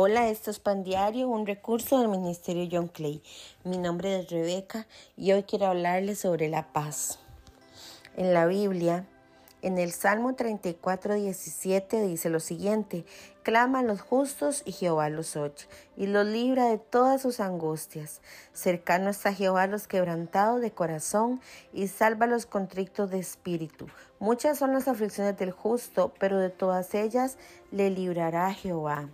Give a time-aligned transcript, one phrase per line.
[0.00, 3.20] Hola, esto es Pan Diario, un recurso del Ministerio John Clay.
[3.64, 4.86] Mi nombre es Rebeca
[5.16, 7.18] y hoy quiero hablarles sobre la paz.
[8.16, 9.06] En la Biblia,
[9.60, 13.06] en el Salmo 34, 17 dice lo siguiente,
[13.42, 15.66] claman los justos y Jehová los oye
[15.96, 18.20] y los libra de todas sus angustias.
[18.52, 21.40] Cercano está Jehová los quebrantados de corazón
[21.72, 23.88] y salva los contrictos de espíritu.
[24.20, 27.36] Muchas son las aflicciones del justo, pero de todas ellas
[27.72, 29.08] le librará Jehová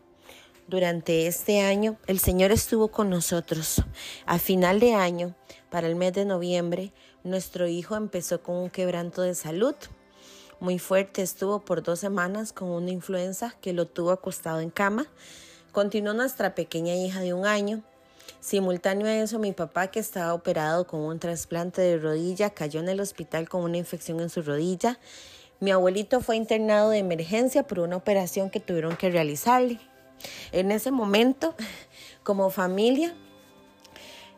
[0.66, 3.82] durante este año, el Señor estuvo con nosotros.
[4.24, 5.34] A final de año,
[5.70, 6.92] para el mes de noviembre,
[7.22, 9.74] nuestro hijo empezó con un quebranto de salud.
[10.60, 15.06] Muy fuerte estuvo por dos semanas con una influenza que lo tuvo acostado en cama.
[15.72, 17.82] Continuó nuestra pequeña hija de un año.
[18.40, 22.88] Simultáneo a eso, mi papá, que estaba operado con un trasplante de rodilla, cayó en
[22.88, 24.98] el hospital con una infección en su rodilla.
[25.60, 29.78] Mi abuelito fue internado de emergencia por una operación que tuvieron que realizarle.
[30.52, 31.54] En ese momento,
[32.22, 33.14] como familia,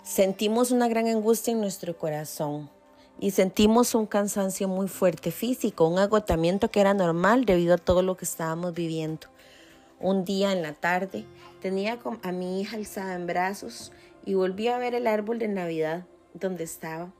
[0.02, 2.70] sentimos una gran angustia en nuestro corazón
[3.18, 8.02] y sentimos un cansancio muy fuerte físico, un agotamiento que era normal debido a todo
[8.02, 9.28] lo que estábamos viviendo.
[9.98, 11.24] Un día en la tarde
[11.62, 13.92] tenía a mi hija alzada en brazos
[14.26, 17.12] y volví a ver el árbol de Navidad donde estaba.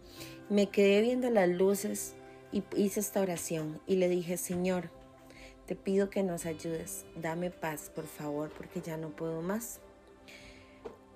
[0.51, 2.15] Me quedé viendo las luces
[2.53, 4.91] y hice esta oración y le dije, Señor,
[5.67, 7.05] te pido que nos ayudes.
[7.17, 9.81] Dame paz, por favor, porque ya no puedo más.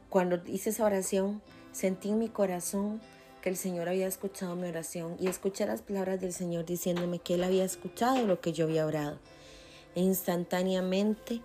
[0.08, 1.40] Cuando hice esa oración,
[1.72, 3.00] sentí en mi corazón
[3.42, 7.34] que el Señor había escuchado mi oración y escuché las palabras del Señor diciéndome que
[7.34, 9.18] Él había escuchado lo que yo había orado.
[9.94, 11.40] E instantáneamente,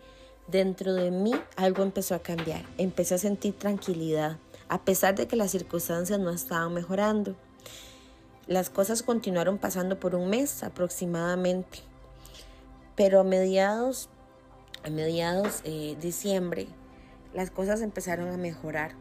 [0.48, 2.66] dentro de mí, algo empezó a cambiar.
[2.78, 7.36] Empecé a sentir tranquilidad, a pesar de que las circunstancias no estaban mejorando.
[8.48, 11.80] Las cosas continuaron pasando por un mes aproximadamente.
[12.96, 14.10] Pero a mediados,
[14.90, 16.68] mediados de eh, diciembre,
[17.34, 18.94] las cosas empezaron a mejorar.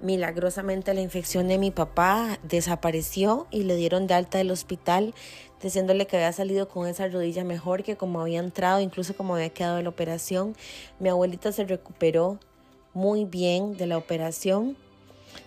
[0.00, 5.14] Milagrosamente la infección de mi papá desapareció y le dieron de alta del hospital
[5.62, 9.50] diciéndole que había salido con esa rodilla mejor que como había entrado, incluso como había
[9.50, 10.56] quedado en la operación.
[10.98, 12.38] Mi abuelita se recuperó
[12.92, 14.76] muy bien de la operación.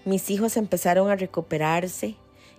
[0.06, 2.16] Mis hijos empezaron a recuperarse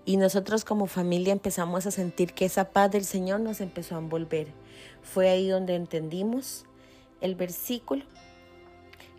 [0.09, 3.99] y nosotros como familia empezamos a sentir que esa paz del Señor nos empezó a
[3.99, 4.47] envolver.
[5.03, 6.65] Fue ahí donde entendimos
[7.21, 8.07] el versículo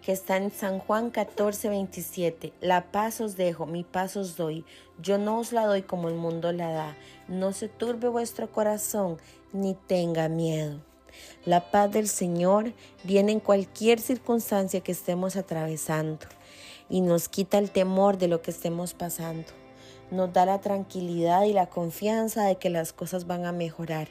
[0.01, 2.53] que está en San Juan 14, 27.
[2.59, 4.65] La paz os dejo, mi paz os doy.
[4.99, 6.97] Yo no os la doy como el mundo la da.
[7.27, 9.19] No se turbe vuestro corazón,
[9.53, 10.79] ni tenga miedo.
[11.45, 12.73] La paz del Señor
[13.03, 16.25] viene en cualquier circunstancia que estemos atravesando
[16.89, 19.68] y nos quita el temor de lo que estemos pasando.
[20.11, 24.09] Nos da la tranquilidad y la confianza de que las cosas van a mejorar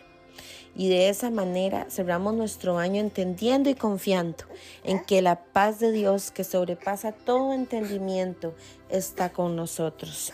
[0.76, 4.44] y de esa manera cerramos nuestro año entendiendo y confiando
[4.84, 8.54] en que la paz de Dios que sobrepasa todo entendimiento
[8.88, 10.32] está con nosotros.